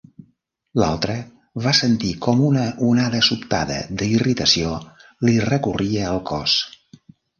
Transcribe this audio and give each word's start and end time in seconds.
L'altre 0.83 1.17
va 1.65 1.73
sentir 1.79 2.13
com 2.27 2.41
una 2.47 2.63
onada 2.87 3.21
sobtada 3.27 3.77
d'irritació 4.01 4.73
li 5.29 5.37
recorria 5.49 6.09
el 6.15 6.23
cos. 6.33 6.57